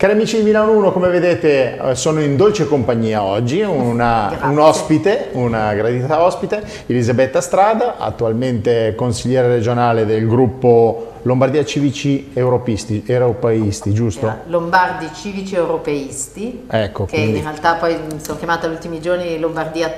[0.00, 4.58] Cari amici di Milano 1, come vedete eh, sono in dolce compagnia oggi, una, un
[4.58, 13.92] ospite, una gradita ospite, Elisabetta Strada, attualmente consigliere regionale del gruppo Lombardia Civici Europeisti, europeisti
[13.92, 14.36] giusto?
[14.46, 17.36] Lombardi Civici Europeisti, ecco, che quindi...
[17.36, 19.92] in realtà poi sono chiamata negli ultimi giorni Lombardia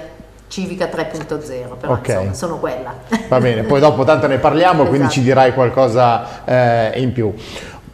[0.48, 2.16] Civica 3.0, però okay.
[2.16, 2.92] insomma, sono quella.
[3.28, 4.88] Va bene, poi dopo tanto ne parliamo, esatto.
[4.88, 7.32] quindi ci dirai qualcosa eh, in più.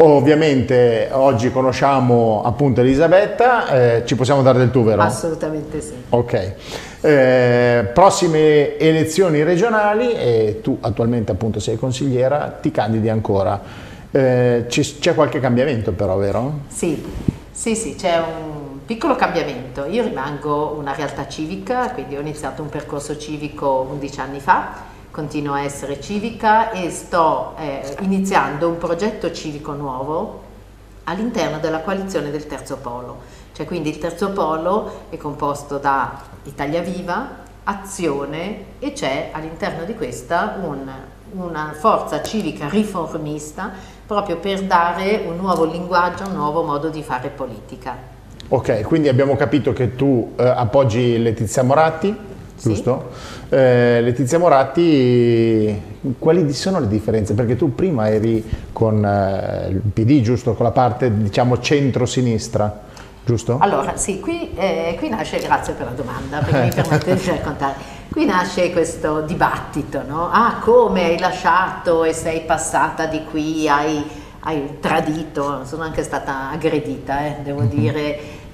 [0.01, 5.03] Ovviamente oggi conosciamo appunto Elisabetta, eh, ci possiamo dare del tu vero?
[5.03, 5.93] Assolutamente sì.
[6.11, 6.55] Ok,
[7.01, 13.61] eh, prossime elezioni regionali e tu attualmente appunto sei consigliera, ti candidi ancora.
[14.13, 16.61] Eh, c'è qualche cambiamento però, vero?
[16.69, 17.05] Sì,
[17.51, 19.85] sì, sì, c'è un piccolo cambiamento.
[19.85, 24.88] Io rimango una realtà civica, quindi ho iniziato un percorso civico 11 anni fa
[25.19, 30.43] continuo a essere civica e sto eh, iniziando un progetto civico nuovo
[31.03, 33.17] all'interno della coalizione del Terzo Polo.
[33.51, 37.31] Cioè quindi il Terzo Polo è composto da Italia Viva,
[37.65, 40.89] Azione e c'è all'interno di questa un,
[41.33, 43.73] una forza civica riformista
[44.07, 47.97] proprio per dare un nuovo linguaggio, un nuovo modo di fare politica.
[48.51, 53.11] Ok, quindi abbiamo capito che tu eh, appoggi Letizia Moratti, giusto?
[53.49, 53.55] Sì.
[53.55, 55.81] Eh, Letizia Moratti,
[56.19, 57.35] quali sono le differenze?
[57.35, 60.55] Perché tu prima eri con eh, il PD, giusto?
[60.55, 62.81] Con la parte, diciamo, centro-sinistra,
[63.25, 63.59] giusto?
[63.61, 67.97] Allora, sì, qui, eh, qui, nasce, grazie per la domanda, perché mi permette di raccontare.
[68.11, 70.31] Qui nasce questo dibattito, no?
[70.31, 74.03] Ah, come hai lasciato e sei passata di qui, hai,
[74.41, 77.69] hai tradito, sono anche stata aggredita, eh, devo mm-hmm.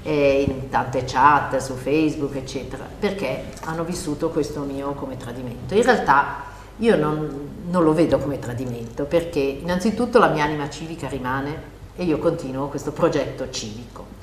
[0.05, 5.73] Dire in tante chat su Facebook, eccetera, perché hanno vissuto questo mio come tradimento.
[5.73, 6.43] In realtà
[6.77, 12.03] io non, non lo vedo come tradimento, perché innanzitutto la mia anima civica rimane e
[12.03, 14.13] io continuo questo progetto civico.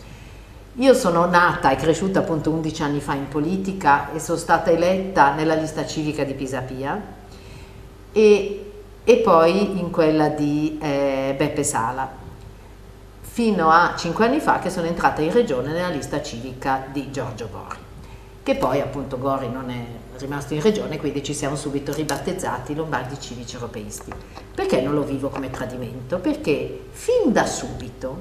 [0.77, 5.35] Io sono nata e cresciuta appunto 11 anni fa in politica e sono stata eletta
[5.35, 6.99] nella lista civica di Pisapia
[8.11, 8.73] e,
[9.05, 12.22] e poi in quella di eh, Beppe Sala
[13.33, 17.49] fino a cinque anni fa che sono entrata in regione nella lista civica di Giorgio
[17.51, 17.79] Gori,
[18.43, 23.19] che poi appunto Gori non è rimasto in regione, quindi ci siamo subito ribattezzati Lombardi
[23.19, 24.13] Civici Europeisti.
[24.55, 26.19] Perché non lo vivo come tradimento?
[26.19, 28.19] Perché fin da subito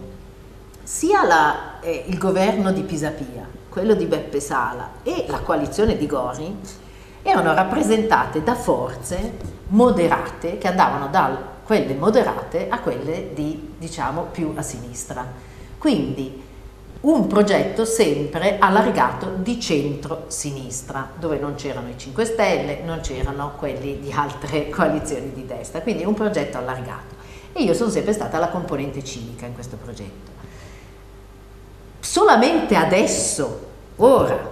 [0.82, 6.06] sia la, eh, il governo di Pisapia, quello di Beppe Sala e la coalizione di
[6.06, 6.58] Gori
[7.22, 9.34] erano rappresentate da forze
[9.68, 15.26] moderate che andavano dal quelle moderate a quelle di, diciamo, più a sinistra.
[15.78, 16.44] Quindi
[17.00, 24.02] un progetto sempre allargato di centro-sinistra, dove non c'erano i 5 Stelle, non c'erano quelli
[24.02, 27.16] di altre coalizioni di destra, quindi un progetto allargato.
[27.54, 30.30] E io sono sempre stata la componente civica in questo progetto.
[32.02, 34.50] Solamente adesso, ora,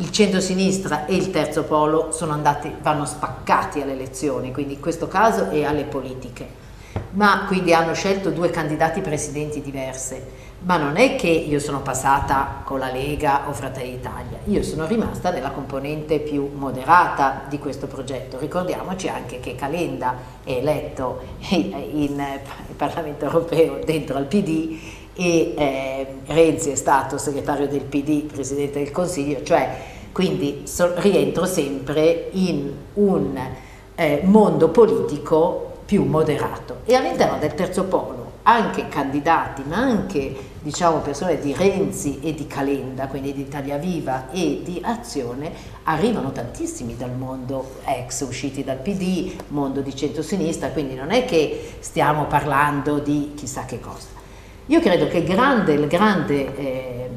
[0.00, 5.50] il centro-sinistra e il terzo polo andati, vanno spaccati alle elezioni, quindi in questo caso
[5.50, 6.58] e alle politiche.
[7.12, 10.48] Ma quindi hanno scelto due candidati presidenti diverse.
[10.62, 14.86] Ma non è che io sono passata con la Lega o Fratelli d'Italia, io sono
[14.86, 18.38] rimasta nella componente più moderata di questo progetto.
[18.38, 22.22] Ricordiamoci anche che Calenda è eletto in
[22.76, 24.78] Parlamento europeo dentro al PD
[25.20, 29.68] e eh, Renzi è stato segretario del PD, Presidente del Consiglio, cioè
[30.12, 33.38] quindi so, rientro sempre in un
[33.94, 36.78] eh, mondo politico più moderato.
[36.86, 42.46] E all'interno del terzo polo anche candidati ma anche diciamo persone di Renzi e di
[42.46, 45.52] Calenda quindi di Italia Viva e di Azione
[45.82, 51.74] arrivano tantissimi dal mondo ex usciti dal PD mondo di centrosinistra quindi non è che
[51.80, 54.19] stiamo parlando di chissà che cosa
[54.70, 57.08] io credo che grande, il grande eh,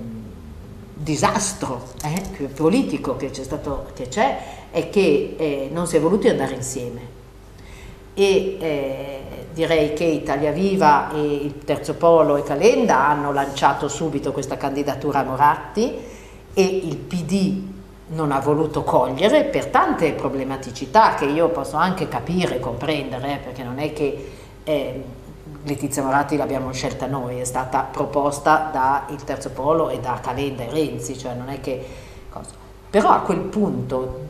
[0.92, 4.40] disastro eh, politico che c'è, stato, che c'è
[4.72, 7.22] è che eh, non si è voluti andare insieme.
[8.16, 9.20] E eh,
[9.54, 15.20] direi che Italia Viva e il Terzo Polo e Calenda hanno lanciato subito questa candidatura
[15.20, 15.96] a Moratti
[16.56, 17.62] e il PD
[18.08, 23.62] non ha voluto cogliere per tante problematicità che io posso anche capire comprendere, eh, perché
[23.62, 24.32] non è che
[24.64, 25.04] eh,
[25.66, 30.70] Letizia Moratti l'abbiamo scelta noi, è stata proposta dal Terzo Polo e da Calenda e
[30.70, 31.86] Renzi, cioè non è che...
[32.30, 32.52] Cosa.
[32.90, 34.30] Però a quel punto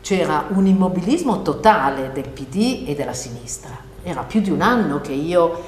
[0.00, 3.70] c'era un immobilismo totale del PD e della sinistra.
[4.02, 5.62] Era più di un anno che io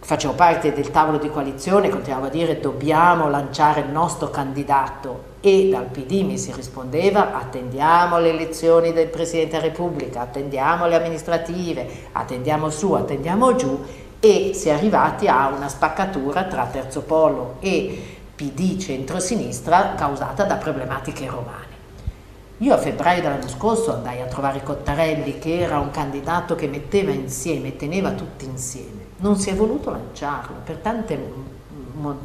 [0.00, 5.68] facevo parte del tavolo di coalizione, continuavo a dire dobbiamo lanciare il nostro candidato e
[5.70, 11.88] dal PD mi si rispondeva attendiamo le elezioni del Presidente della Repubblica, attendiamo le amministrative,
[12.12, 13.80] attendiamo su, attendiamo giù
[14.24, 20.54] e si è arrivati a una spaccatura tra Terzo Polo e PD centrosinistra causata da
[20.54, 21.70] problematiche romane.
[22.58, 27.10] Io a febbraio dell'anno scorso andai a trovare Cottarelli che era un candidato che metteva
[27.10, 29.06] insieme, teneva tutti insieme.
[29.16, 31.18] Non si è voluto lanciarlo per tanti
[31.94, 32.16] mo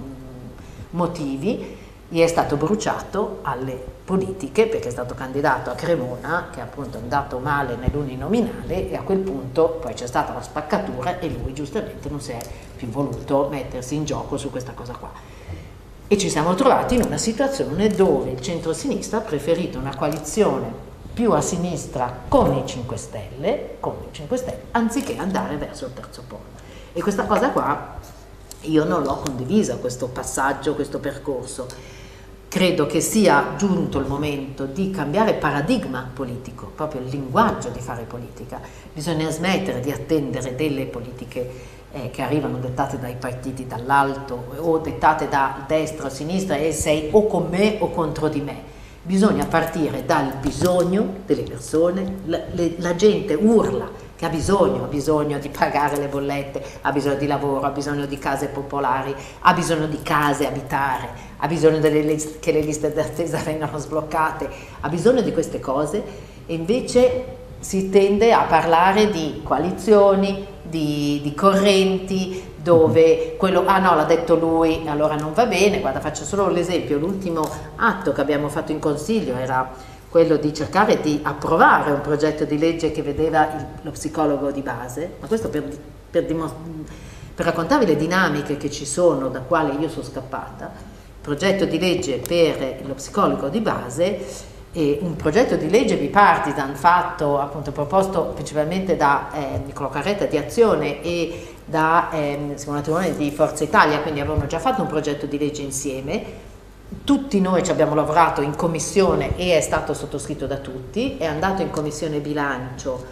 [0.91, 1.77] motivi,
[2.07, 7.01] gli è stato bruciato alle politiche perché è stato candidato a Cremona che appunto è
[7.01, 12.07] andato male nell'uninominale e a quel punto poi c'è stata la spaccatura e lui giustamente
[12.07, 12.37] non si è
[12.77, 15.11] più voluto mettersi in gioco su questa cosa qua.
[16.07, 20.71] E ci siamo trovati in una situazione dove il centro-sinistra ha preferito una coalizione
[21.11, 25.93] più a sinistra con i 5 Stelle, con i 5 Stelle anziché andare verso il
[25.93, 26.55] terzo polo.
[26.93, 27.97] E questa cosa qua
[28.61, 31.95] io non l'ho condivisa, questo passaggio, questo percorso
[32.47, 38.03] credo che sia giunto il momento di cambiare paradigma politico, proprio il linguaggio di fare
[38.03, 38.61] politica.
[38.93, 45.27] Bisogna smettere di attendere delle politiche eh, che arrivano dettate dai partiti dall'alto o dettate
[45.27, 48.75] da destra o sinistra e sei o con me o contro di me.
[49.01, 54.87] Bisogna partire dal bisogno delle persone, la, le, la gente urla che ha bisogno, ha
[54.87, 59.53] bisogno di pagare le bollette, ha bisogno di lavoro, ha bisogno di case popolari, ha
[59.53, 64.49] bisogno di case abitare, ha bisogno liste, che le liste d'attesa vengano sbloccate,
[64.81, 66.03] ha bisogno di queste cose.
[66.45, 73.95] E invece si tende a parlare di coalizioni, di, di correnti, dove quello, ah no
[73.95, 78.49] l'ha detto lui, allora non va bene, guarda faccio solo l'esempio, l'ultimo atto che abbiamo
[78.49, 79.71] fatto in consiglio era
[80.09, 84.61] quello di cercare di approvare un progetto di legge che vedeva il, lo psicologo di
[84.61, 85.63] base, ma questo per,
[86.09, 90.71] per, per raccontarvi le dinamiche che ci sono da quale io sono scappata,
[91.27, 94.55] progetto di legge per lo psicologo di base
[95.01, 101.01] un progetto di legge bipartisan fatto, appunto proposto principalmente da eh, Niccolo Carretta di Azione
[101.01, 105.37] e da eh, Simona Tirone di Forza Italia, quindi avevamo già fatto un progetto di
[105.37, 106.23] legge insieme,
[107.03, 111.61] tutti noi ci abbiamo lavorato in commissione e è stato sottoscritto da tutti, è andato
[111.63, 113.03] in commissione bilancio,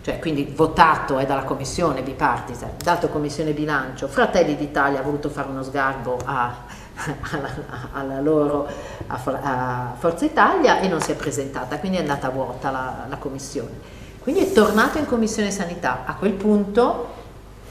[0.00, 5.48] cioè quindi votato è dalla commissione bipartisan, dato commissione bilancio, Fratelli d'Italia ha voluto fare
[5.48, 7.50] uno sgarbo a, alla,
[7.92, 8.66] alla, loro
[9.06, 14.02] a, Forza Italia e non si è presentata, quindi è andata vuota la, la commissione.
[14.20, 16.04] Quindi è tornato in commissione sanità.
[16.04, 17.12] A quel punto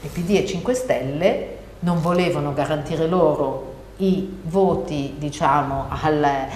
[0.02, 6.46] i PD e 5 Stelle non volevano garantire loro i voti diciamo, alla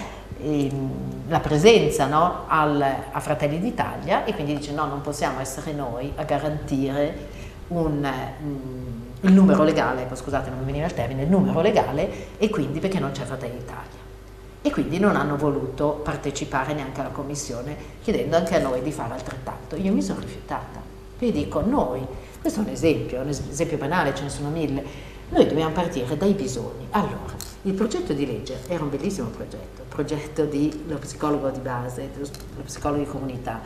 [0.40, 6.12] ehm, presenza no, al, a Fratelli d'Italia e quindi dice no, non possiamo essere noi
[6.16, 7.26] a garantire
[7.68, 8.10] un,
[8.40, 12.78] um, il numero legale, scusate non mi veniva il termine, il numero legale e quindi
[12.78, 14.06] perché non c'è Fratelli d'Italia.
[14.62, 19.14] E quindi non hanno voluto partecipare neanche alla commissione chiedendo anche a noi di fare
[19.14, 19.76] altrettanto.
[19.76, 20.80] Io mi sono rifiutata.
[21.18, 22.06] Vi dico noi,
[22.40, 24.84] questo è un esempio, un esempio banale, ce ne sono mille,
[25.30, 26.86] noi dobbiamo partire dai bisogni.
[26.90, 32.28] Allora, il progetto di legge era un bellissimo progetto, progetto dello psicologo di base, dello
[32.64, 33.60] psicologo di comunità,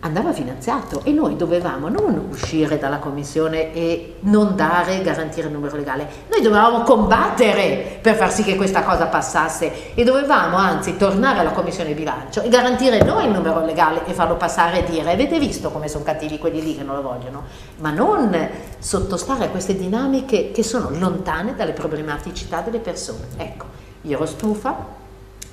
[0.00, 5.76] andava finanziato e noi dovevamo non uscire dalla commissione e non dare, garantire il numero
[5.76, 11.40] legale, noi dovevamo combattere per far sì che questa cosa passasse e dovevamo anzi tornare
[11.40, 15.38] alla commissione bilancio e garantire noi il numero legale e farlo passare e dire avete
[15.38, 17.44] visto come sono cattivi quelli lì che non lo vogliono,
[17.78, 23.26] ma non sottostare a queste dinamiche che sono lontane dalle problematicità delle persone.
[23.36, 23.66] Ecco,
[24.02, 24.98] io ero stufa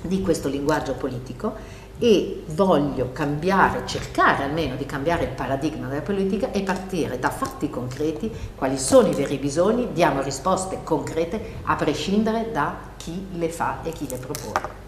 [0.00, 1.54] di questo linguaggio politico
[1.98, 7.68] e voglio cambiare, cercare almeno di cambiare il paradigma della politica e partire da fatti
[7.68, 13.78] concreti, quali sono i veri bisogni, diamo risposte concrete a prescindere da chi le fa
[13.82, 14.86] e chi le propone.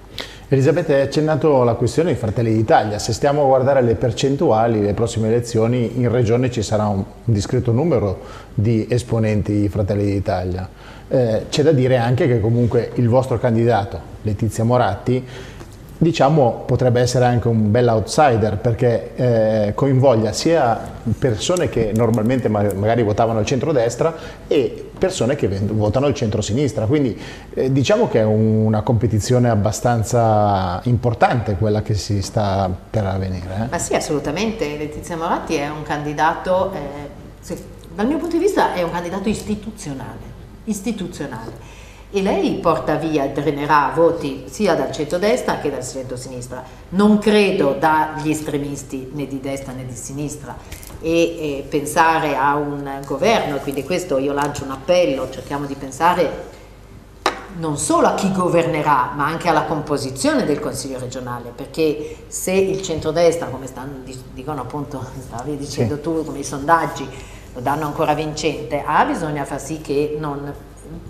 [0.52, 2.98] Elisabetta, hai accennato la questione dei Fratelli d'Italia.
[2.98, 7.70] Se stiamo a guardare le percentuali, le prossime elezioni, in regione ci sarà un discreto
[7.70, 8.18] numero
[8.52, 10.68] di esponenti Fratelli d'Italia.
[11.06, 15.24] Eh, C'è da dire anche che comunque il vostro candidato, Letizia Moratti,
[16.00, 20.80] diciamo potrebbe essere anche un bel outsider perché eh, coinvoglia sia
[21.18, 24.16] persone che normalmente magari votavano al centro-destra
[24.46, 27.18] e persone che votano al centro-sinistra, quindi
[27.52, 33.64] eh, diciamo che è una competizione abbastanza importante quella che si sta per avvenire.
[33.64, 33.66] Eh?
[33.70, 36.78] Ma sì, assolutamente, Letizia Moratti è un candidato, eh,
[37.40, 37.62] se,
[37.94, 40.18] dal mio punto di vista è un candidato istituzionale,
[40.64, 41.79] istituzionale
[42.12, 46.62] e lei porta via, drenerà voti sia dal centro-destra che dal centro-sinistra.
[46.90, 50.56] Non credo dagli estremisti né di destra né di sinistra
[51.00, 55.74] e, e pensare a un governo, e quindi questo io lancio un appello, cerchiamo di
[55.74, 56.58] pensare
[57.58, 62.82] non solo a chi governerà, ma anche alla composizione del Consiglio regionale, perché se il
[62.82, 64.02] centrodestra, come stanno,
[64.32, 66.00] dicono appunto, stavi dicendo sì.
[66.00, 67.08] tu, come i sondaggi,
[67.52, 70.52] lo danno ancora vincente, A bisogna far sì che non,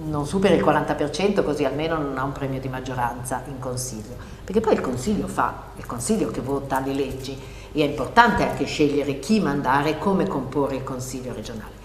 [0.04, 4.60] non superi il 40% così almeno non ha un premio di maggioranza in Consiglio, perché
[4.60, 7.38] poi il Consiglio fa, il Consiglio che vota le leggi
[7.72, 11.78] e è importante anche scegliere chi mandare e come comporre il Consiglio regionale.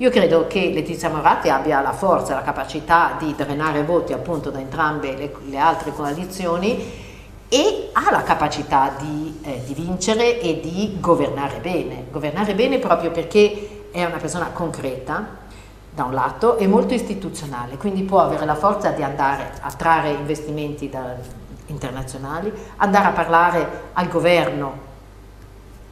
[0.00, 4.60] Io credo che Letizia Moratti abbia la forza, la capacità di drenare voti appunto da
[4.60, 7.06] entrambe le, le altre coalizioni
[7.48, 12.04] e ha la capacità di, eh, di, vincere e di governare bene.
[12.12, 15.46] Governare bene proprio perché è una persona concreta,
[15.98, 20.10] da un lato, e molto istituzionale, quindi può avere la forza di andare a trarre
[20.10, 21.16] investimenti da,
[21.66, 24.86] internazionali, andare a parlare al governo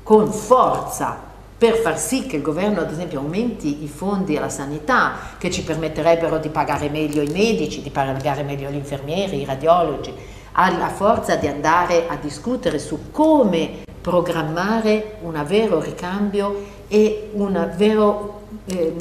[0.04, 1.18] con forza
[1.58, 5.64] per far sì che il governo ad esempio aumenti i fondi alla sanità che ci
[5.64, 10.14] permetterebbero di pagare meglio i medici, di pagare meglio gli infermieri, i radiologi,
[10.52, 17.72] ha la forza di andare a discutere su come programmare un vero ricambio e un
[17.76, 18.94] vero eh,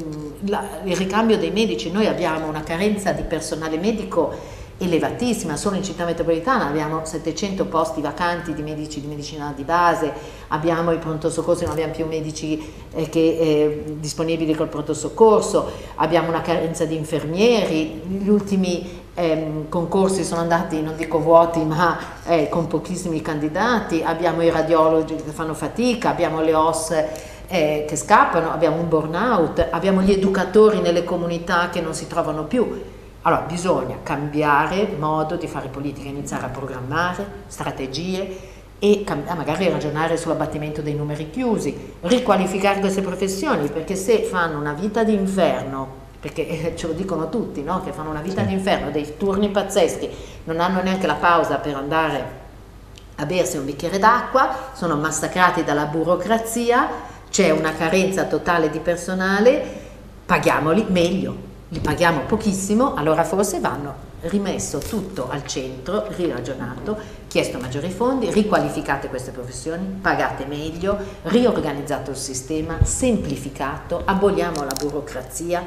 [0.45, 1.91] la, il ricambio dei medici.
[1.91, 8.01] Noi abbiamo una carenza di personale medico elevatissima, solo in città metropolitana abbiamo 700 posti
[8.01, 10.11] vacanti di medici di medicina di base,
[10.49, 12.61] abbiamo i pronto soccorso, non abbiamo più medici
[12.93, 19.65] eh, che, eh, disponibili col pronto soccorso, abbiamo una carenza di infermieri, gli ultimi eh,
[19.69, 25.31] concorsi sono andati, non dico vuoti, ma eh, con pochissimi candidati, abbiamo i radiologi che
[25.31, 27.03] fanno fatica, abbiamo le OS
[27.47, 32.43] eh, che scappano, abbiamo un burnout, abbiamo gli educatori nelle comunità che non si trovano
[32.43, 32.93] più
[33.25, 39.03] allora bisogna cambiare modo di fare politica, iniziare a programmare strategie e
[39.35, 46.03] magari ragionare sull'abbattimento dei numeri chiusi, riqualificare queste professioni, perché se fanno una vita d'inferno
[46.19, 47.83] perché eh, ce lo dicono tutti, no?
[47.83, 48.47] che fanno una vita sì.
[48.47, 50.09] d'inferno, dei turni pazzeschi,
[50.45, 52.43] non hanno neanche la pausa per andare
[53.15, 56.89] a bersi un bicchiere d'acqua, sono massacrati dalla burocrazia,
[57.35, 59.61] c'è una carenza totale di personale,
[60.25, 61.35] paghiamoli meglio,
[61.67, 69.09] li paghiamo pochissimo, allora forse vanno rimesso tutto al centro, riragionato, chiesto maggiori fondi, riqualificate
[69.09, 75.61] queste professioni, pagate meglio, riorganizzato il sistema, semplificato, aboliamo la burocrazia,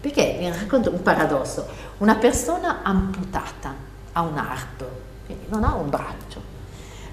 [0.00, 3.72] perché vi racconto un paradosso, una persona amputata
[4.10, 4.90] ha un arto,
[5.26, 6.42] quindi non ha un braccio,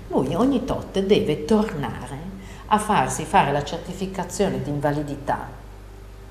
[0.08, 2.28] lui ogni tot deve tornare
[2.69, 5.59] a farsi fare la certificazione di invalidità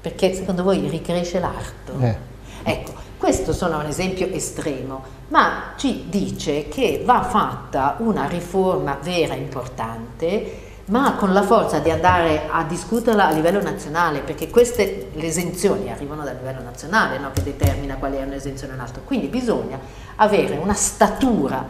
[0.00, 1.92] perché secondo voi ricresce l'arto?
[2.00, 2.16] Eh.
[2.62, 9.34] Ecco, questo sono un esempio estremo, ma ci dice che va fatta una riforma vera
[9.34, 15.10] e importante, ma con la forza di andare a discuterla a livello nazionale, perché queste
[15.12, 17.30] le esenzioni arrivano dal livello nazionale, no?
[17.32, 19.02] che determina qual è un'esenzione o un'altra.
[19.04, 19.78] Quindi bisogna
[20.16, 21.66] avere una statura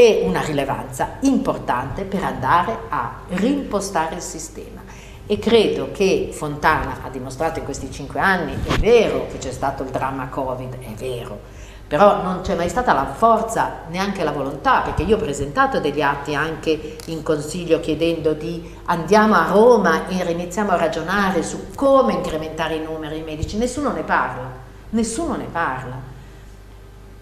[0.00, 4.80] e una rilevanza importante per andare a rimpostare il sistema
[5.26, 9.82] e credo che Fontana ha dimostrato in questi cinque anni, è vero che c'è stato
[9.82, 11.38] il dramma Covid, è vero,
[11.86, 16.00] però non c'è mai stata la forza, neanche la volontà, perché io ho presentato degli
[16.00, 22.14] atti anche in consiglio chiedendo di andiamo a Roma e iniziamo a ragionare su come
[22.14, 24.50] incrementare i numeri medici, nessuno ne parla,
[24.88, 26.09] nessuno ne parla.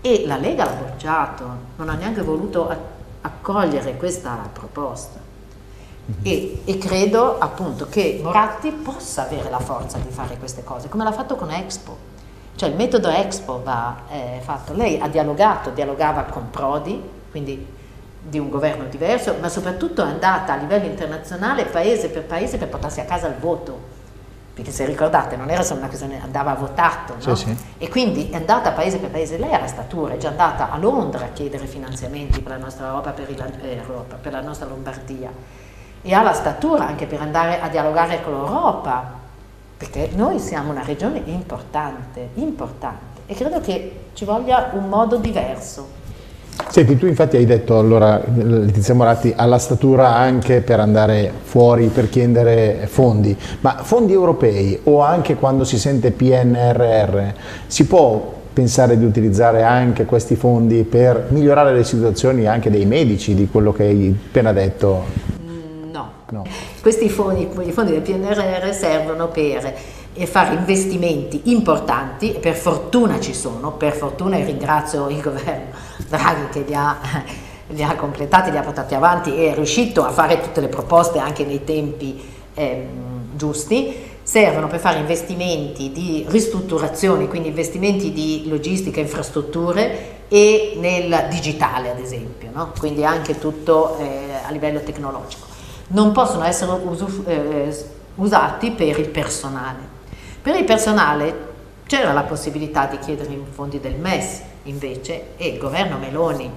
[0.00, 1.45] E la Lega l'ha bocciato,
[1.76, 2.73] non ha neanche voluto
[3.21, 5.26] accogliere questa proposta.
[6.23, 11.05] E, e, credo appunto che Moratti possa avere la forza di fare queste cose, come
[11.05, 11.97] l'ha fatto con Expo.
[12.55, 14.73] Cioè il metodo Expo va eh, fatto.
[14.73, 17.00] Lei ha dialogato, dialogava con Prodi,
[17.31, 17.67] quindi
[18.21, 22.69] di un governo diverso, ma soprattutto è andata a livello internazionale, paese per paese, per
[22.69, 23.97] portarsi a casa il voto.
[24.59, 27.37] Perché se ricordate non era solo una questione, andava votato, no?
[27.37, 27.57] sì, sì.
[27.79, 30.77] E quindi è andata paese per paese, lei ha la statura, è già andata a
[30.79, 34.67] Londra a chiedere finanziamenti per la nostra Europa, per, il, eh, Europa, per la nostra
[34.67, 35.31] Lombardia
[36.03, 39.12] e ha la statura anche per andare a dialogare con l'Europa,
[39.77, 45.97] perché noi siamo una regione importante, importante e credo che ci voglia un modo diverso.
[46.67, 51.87] Senti, tu infatti hai detto allora, Letizia Moratti, ha la statura anche per andare fuori,
[51.87, 57.21] per chiedere fondi, ma fondi europei o anche quando si sente PNRR,
[57.67, 63.35] si può pensare di utilizzare anche questi fondi per migliorare le situazioni anche dei medici,
[63.35, 65.37] di quello che hai appena detto?
[66.31, 66.45] No.
[66.83, 69.73] Questi fondi, i fondi del PNRR servono per
[70.25, 76.65] fare investimenti importanti, per fortuna ci sono, per fortuna e ringrazio il governo Draghi che
[76.67, 76.99] li ha,
[77.69, 81.19] li ha completati, li ha portati avanti e è riuscito a fare tutte le proposte
[81.19, 82.21] anche nei tempi
[82.55, 82.87] eh,
[83.35, 91.91] giusti, servono per fare investimenti di ristrutturazione, quindi investimenti di logistica, infrastrutture e nel digitale
[91.91, 92.73] ad esempio, no?
[92.79, 95.49] quindi anche tutto eh, a livello tecnologico
[95.88, 96.81] non possono essere
[97.27, 97.85] eh,
[98.17, 99.97] usati per il personale.
[100.43, 101.47] Per il personale
[101.87, 106.51] c'era la possibilità di chiedere i fondi del MES invece e il governo Meloni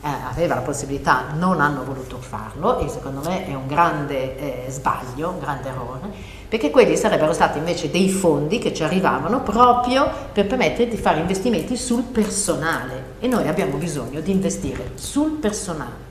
[0.00, 4.70] eh, aveva la possibilità, non hanno voluto farlo e secondo me è un grande eh,
[4.70, 6.08] sbaglio, un grande errore,
[6.48, 11.20] perché quelli sarebbero stati invece dei fondi che ci arrivavano proprio per permettere di fare
[11.20, 13.16] investimenti sul personale.
[13.18, 16.06] E noi abbiamo bisogno di investire sul personale,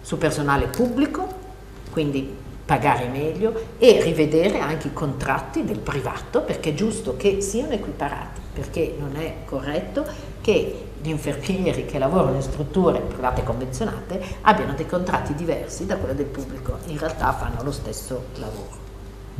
[0.00, 1.44] sul personale pubblico,
[1.92, 7.72] quindi pagare meglio e rivedere anche i contratti del privato perché è giusto che siano
[7.72, 10.04] equiparati, perché non è corretto
[10.40, 16.16] che gli infermieri che lavorano in strutture private convenzionate abbiano dei contratti diversi da quelli
[16.16, 18.84] del pubblico, in realtà fanno lo stesso lavoro.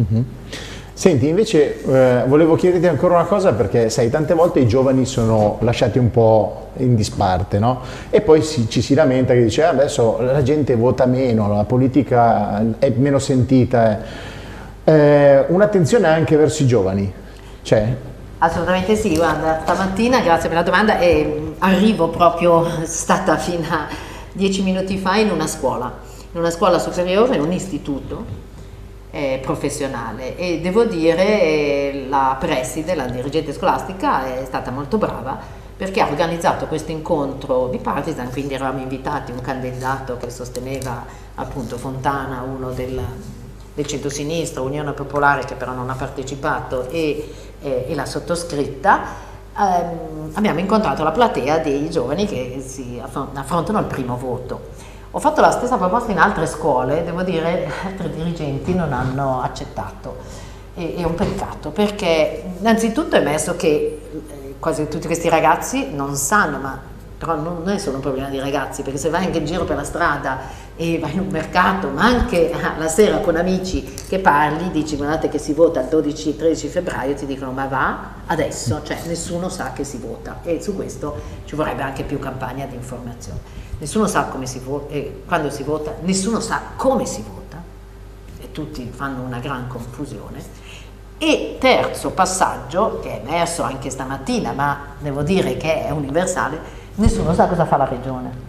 [0.00, 0.22] Mm-hmm.
[0.98, 5.58] Senti, invece eh, volevo chiederti ancora una cosa perché sai, tante volte i giovani sono
[5.60, 7.80] lasciati un po' in disparte, no?
[8.08, 11.64] E poi si, ci si lamenta che dice ah, adesso la gente vota meno, la
[11.64, 13.98] politica è meno sentita.
[14.84, 14.90] Eh.
[14.90, 17.12] Eh, un'attenzione anche verso i giovani,
[17.62, 17.94] c'è?
[18.38, 23.86] Assolutamente sì, guarda, stamattina, grazie per la domanda, eh, arrivo proprio, stata fino a
[24.32, 25.92] dieci minuti fa in una scuola,
[26.32, 28.45] in una scuola superiore, in un istituto,
[29.16, 35.64] eh, professionale e devo dire eh, la preside, la dirigente scolastica è stata molto brava
[35.74, 41.04] perché ha organizzato questo incontro bipartisan, quindi eravamo invitati un candidato che sosteneva
[41.34, 43.00] appunto Fontana, uno del,
[43.74, 49.00] del centro-sinistra, Unione Popolare che però non ha partecipato e, eh, e la sottoscritta,
[49.58, 54.94] ehm, abbiamo incontrato la platea dei giovani che si affrontano il primo voto.
[55.16, 60.18] Ho fatto la stessa proposta in altre scuole, devo dire altri dirigenti non hanno accettato.
[60.74, 66.16] E, è un peccato perché innanzitutto è emerso che eh, quasi tutti questi ragazzi non
[66.16, 66.78] sanno, ma
[67.18, 69.76] però non è solo un problema di ragazzi, perché se vai anche in giro per
[69.76, 74.70] la strada e vai in un mercato, ma anche la sera con amici che parli,
[74.70, 79.48] dici guardate che si vota il 12-13 febbraio, ti dicono ma va adesso, cioè nessuno
[79.48, 84.06] sa che si vota e su questo ci vorrebbe anche più campagna di informazione nessuno
[84.06, 87.62] sa come si vota, eh, quando si vota, nessuno sa come si vota
[88.38, 90.74] e tutti fanno una gran confusione.
[91.18, 97.34] E terzo passaggio, che è emerso anche stamattina, ma devo dire che è universale, nessuno
[97.34, 98.44] sa cosa fa la regione.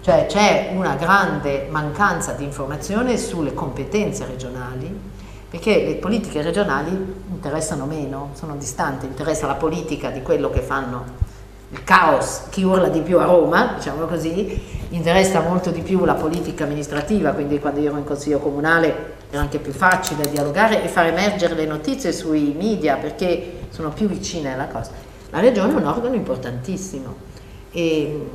[0.00, 5.10] Cioè c'è una grande mancanza di informazione sulle competenze regionali,
[5.48, 6.90] perché le politiche regionali
[7.30, 11.30] interessano meno, sono distanti, interessa la politica di quello che fanno
[11.68, 16.14] il caos, chi urla di più a Roma, diciamo così, interessa molto di più la
[16.14, 20.88] politica amministrativa, quindi quando io ero in consiglio comunale era anche più facile dialogare e
[20.88, 24.90] far emergere le notizie sui media perché sono più vicine alla cosa.
[25.30, 27.30] La regione è un organo importantissimo
[27.72, 28.28] e,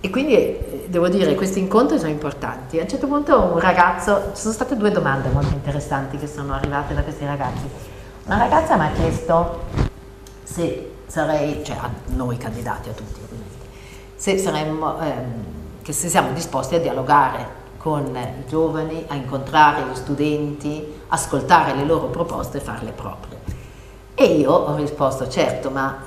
[0.00, 2.78] e quindi eh, devo dire questi incontri sono importanti.
[2.78, 6.54] A un certo punto un ragazzo, ci sono state due domande molto interessanti che sono
[6.54, 7.68] arrivate da questi ragazzi.
[8.24, 9.60] Una ragazza mi ha chiesto
[10.42, 13.56] se sarei, cioè a noi candidati, a tutti ovviamente,
[14.14, 15.44] se, saremmo, ehm,
[15.82, 22.06] se siamo disposti a dialogare con i giovani, a incontrare gli studenti, ascoltare le loro
[22.06, 23.38] proposte e farle proprie.
[24.14, 26.02] E io ho risposto, certo, ma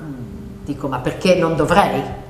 [0.64, 2.28] dico, ma perché non dovrei?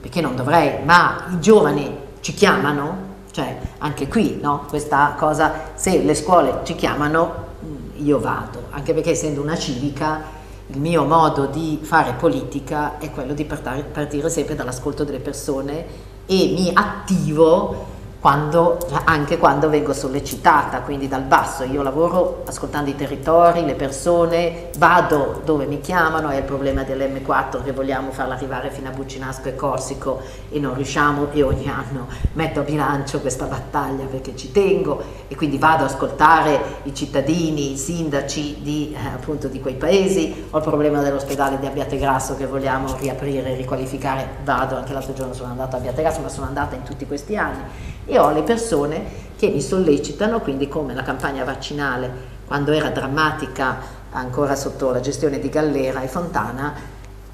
[0.00, 0.82] Perché non dovrei?
[0.84, 3.08] Ma i giovani ci chiamano?
[3.30, 4.64] Cioè, anche qui, no?
[4.68, 7.48] Questa cosa, se le scuole ci chiamano,
[7.96, 13.34] io vado, anche perché essendo una civica il mio modo di fare politica è quello
[13.34, 15.84] di partire sempre dall'ascolto delle persone
[16.26, 17.89] e mi attivo
[18.20, 21.64] quando, anche quando vengo sollecitata, quindi dal basso.
[21.64, 27.62] Io lavoro ascoltando i territori, le persone, vado dove mi chiamano, è il problema dell'M4
[27.64, 32.08] che vogliamo farla arrivare fino a Buccinasco e Corsico e non riusciamo e ogni anno
[32.34, 37.72] metto a bilancio questa battaglia perché ci tengo e quindi vado ad ascoltare i cittadini,
[37.72, 42.44] i sindaci di, eh, appunto, di quei paesi, ho il problema dell'ospedale di Abbiategrasso che
[42.46, 46.82] vogliamo riaprire riqualificare, vado, anche l'altro giorno sono andata a Abbiategrasso ma sono andata in
[46.82, 47.62] tutti questi anni
[48.10, 53.78] e ho le persone che mi sollecitano, quindi come la campagna vaccinale quando era drammatica
[54.10, 56.74] ancora sotto la gestione di Gallera e Fontana,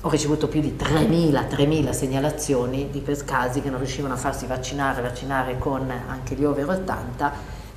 [0.03, 5.59] ho ricevuto più di 3.000, segnalazioni di casi che non riuscivano a farsi vaccinare, vaccinare
[5.59, 7.33] con anche gli over 80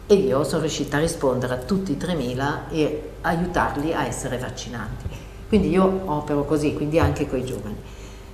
[0.06, 5.08] e io sono riuscita a rispondere a tutti i 3.000 e aiutarli a essere vaccinati.
[5.48, 7.78] Quindi io opero così, quindi anche con i giovani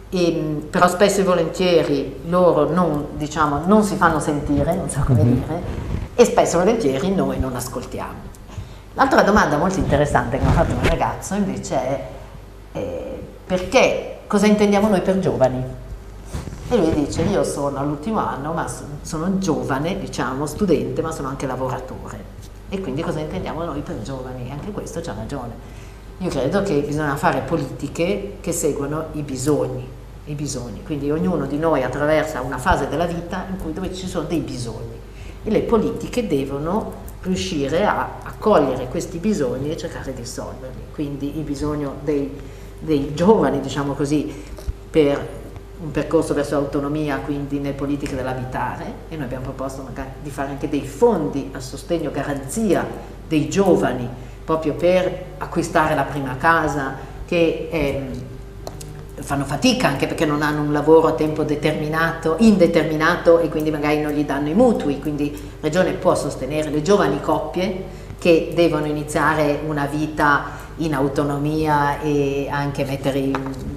[0.09, 5.23] e, però spesso e volentieri loro non, diciamo, non, si fanno sentire, non so come
[5.23, 5.33] mm-hmm.
[5.33, 5.61] dire,
[6.15, 8.33] e spesso e volentieri noi non ascoltiamo.
[8.93, 12.07] L'altra domanda molto interessante che mi ha fatto un ragazzo invece è
[12.73, 15.63] eh, perché cosa intendiamo noi per giovani?
[16.69, 18.65] E lui dice io sono all'ultimo anno, ma
[19.01, 22.33] sono giovane, diciamo, studente, ma sono anche lavoratore.
[22.69, 25.83] E e quindi cosa intendiamo noi per giovani, anche questo c'ha ragione.
[26.19, 29.85] Io credo che bisogna fare politiche che seguono i bisogni,
[30.25, 30.81] i bisogni.
[30.83, 34.39] Quindi ognuno di noi attraversa una fase della vita in cui dove ci sono dei
[34.39, 34.97] bisogni
[35.43, 40.83] e le politiche devono riuscire a, a cogliere questi bisogni e cercare di risolverli.
[40.93, 42.31] Quindi il bisogno dei,
[42.79, 44.33] dei giovani, diciamo così,
[44.89, 45.43] per
[45.81, 50.51] un percorso verso l'autonomia, quindi nelle politiche dell'abitare, e noi abbiamo proposto magari di fare
[50.51, 52.87] anche dei fondi a sostegno, garanzia
[53.27, 54.07] dei giovani,
[54.45, 58.33] proprio per acquistare la prima casa, che eh,
[59.15, 64.01] fanno fatica anche perché non hanno un lavoro a tempo determinato, indeterminato e quindi magari
[64.01, 68.85] non gli danno i mutui, quindi la Regione può sostenere le giovani coppie che devono
[68.85, 73.31] iniziare una vita in autonomia e anche mettere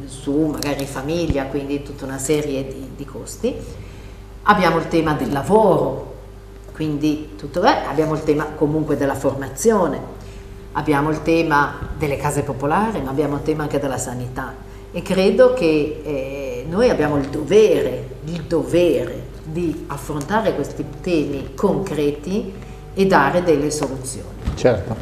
[0.06, 3.54] su magari famiglia, quindi tutta una serie di, di costi.
[4.42, 6.14] Abbiamo il tema del lavoro,
[6.72, 10.16] quindi tutto beh, abbiamo il tema comunque della formazione,
[10.78, 14.54] abbiamo il tema delle case popolari, ma abbiamo il tema anche della sanità
[14.92, 22.52] e credo che eh, noi abbiamo il dovere, il dovere di affrontare questi temi concreti
[22.94, 24.37] e dare delle soluzioni.
[24.58, 24.96] Certo.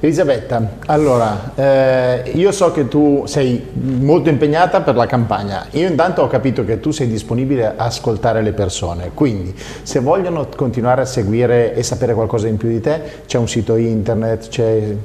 [0.00, 6.22] Elisabetta, allora, eh, io so che tu sei molto impegnata per la campagna, io intanto
[6.22, 11.04] ho capito che tu sei disponibile a ascoltare le persone, quindi se vogliono continuare a
[11.04, 14.96] seguire e sapere qualcosa in più di te, c'è un sito internet,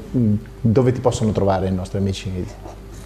[0.61, 2.45] dove ti possono trovare i nostri amici?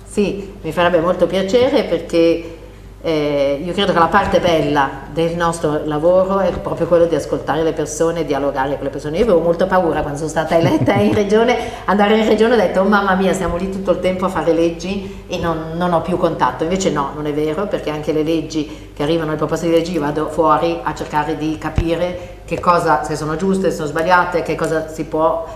[0.07, 2.59] Sì, mi farebbe molto piacere perché
[3.03, 7.63] eh, io credo che la parte bella del nostro lavoro è proprio quello di ascoltare
[7.63, 9.17] le persone, dialogare con le persone.
[9.17, 12.81] Io avevo molta paura quando sono stata eletta in regione, andare in regione ho detto
[12.81, 16.01] oh, mamma mia stiamo lì tutto il tempo a fare leggi e non, non, ho
[16.01, 16.63] più contatto.
[16.63, 19.97] Invece no, non è vero perché anche le leggi che arrivano, le proposte di leggi,
[19.97, 24.53] vado fuori a cercare di capire che cosa, se sono giuste, se sono sbagliate, che
[24.53, 25.47] cosa si può,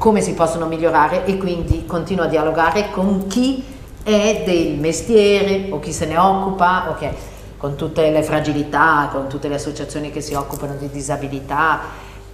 [0.00, 3.76] come si possono migliorare e quindi continuo a dialogare con chi
[4.08, 7.12] è del mestiere o chi se ne occupa, okay,
[7.58, 11.80] con tutte le fragilità, con tutte le associazioni che si occupano di disabilità,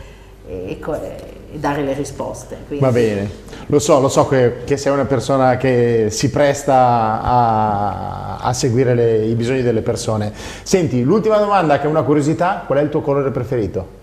[0.48, 2.84] e, e dare le risposte quindi.
[2.84, 3.30] va bene
[3.68, 8.94] lo so lo so che, che, sei una persona che si presta a, a seguire
[8.94, 12.90] le, i bisogni delle persone senti l'ultima domanda che è una curiosità qual è il
[12.90, 14.02] tuo colore preferito?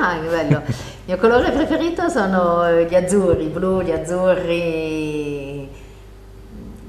[0.00, 0.62] Ah, che bello.
[0.66, 0.74] Il
[1.06, 5.68] mio colore preferito sono gli azzurri, blu, gli azzurri.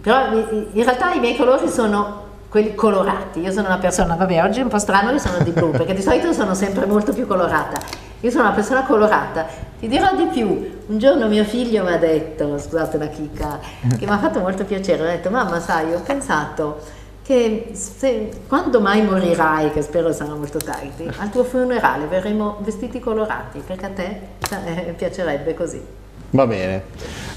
[0.01, 3.41] Però in realtà i miei colori sono quelli colorati.
[3.41, 5.93] Io sono una persona, vabbè, oggi è un po' strano che sono di blu, perché
[5.93, 7.79] di solito sono sempre molto più colorata.
[8.21, 9.45] Io sono una persona colorata.
[9.79, 10.47] Ti dirò di più.
[10.87, 13.59] Un giorno mio figlio mi ha detto, scusate la chicca,
[13.97, 16.79] che mi ha fatto molto piacere, mi ha detto, mamma sai, ho pensato
[17.25, 22.99] che se, quando mai morirai, che spero sarà molto tardi, al tuo funerale verremo vestiti
[22.99, 24.19] colorati, perché a te
[24.65, 25.81] eh, piacerebbe così.
[26.29, 26.83] Va bene.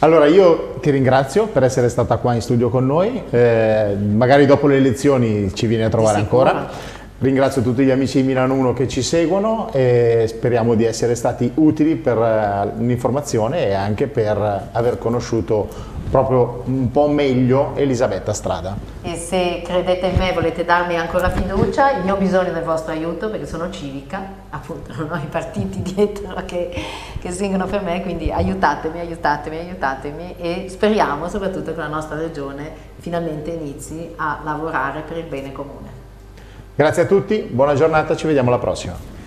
[0.00, 4.66] Allora io ti ringrazio per essere stata qua in studio con noi, eh, magari dopo
[4.66, 6.68] le elezioni ci vieni a trovare ancora.
[7.20, 11.50] Ringrazio tutti gli amici di Milano 1 che ci seguono e speriamo di essere stati
[11.54, 15.68] utili per uh, l'informazione e anche per aver conosciuto
[16.10, 18.76] proprio un po' meglio Elisabetta Strada.
[19.02, 22.92] E se credete in me e volete darmi ancora fiducia, io ho bisogno del vostro
[22.92, 26.70] aiuto perché sono civica, appunto non ho i partiti dietro che,
[27.18, 32.70] che seguono per me, quindi aiutatemi, aiutatemi, aiutatemi e speriamo soprattutto che la nostra regione
[32.98, 36.06] finalmente inizi a lavorare per il bene comune.
[36.74, 39.17] Grazie a tutti, buona giornata, ci vediamo alla prossima.